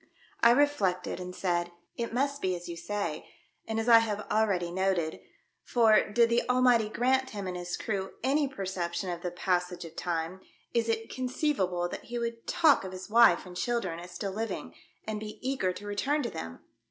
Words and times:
I 0.41 0.49
reflected, 0.49 1.19
and 1.19 1.35
said, 1.35 1.71
"It 1.95 2.11
must 2.11 2.41
be 2.41 2.55
as 2.55 2.67
you 2.67 2.75
say, 2.75 3.29
and 3.67 3.79
as 3.79 3.87
I 3.87 3.99
have 3.99 4.25
ah'eady 4.31 4.71
noted; 4.73 5.19
for, 5.61 6.09
did 6.09 6.27
the 6.31 6.41
Almighty 6.49 6.89
grant 6.89 7.29
him 7.29 7.45
and 7.45 7.55
his 7.55 7.77
crew 7.77 8.13
any 8.23 8.47
perception 8.47 9.11
of 9.11 9.21
the 9.21 9.29
passage 9.29 9.85
of 9.85 9.95
time, 9.95 10.41
is 10.73 10.89
it 10.89 11.15
con 11.15 11.27
ceivable 11.29 11.87
that 11.91 12.05
he 12.05 12.17
would 12.17 12.47
talk 12.47 12.83
of 12.83 12.93
his 12.93 13.11
wife 13.11 13.45
and 13.45 13.55
children 13.55 13.99
as 13.99 14.09
still 14.09 14.31
living, 14.33 14.73
and 15.05 15.19
be 15.19 15.37
eager 15.47 15.71
to 15.71 15.85
return 15.85 16.23
to 16.23 16.31
them 16.31 16.61